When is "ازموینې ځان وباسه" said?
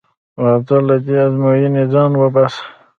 1.25-2.61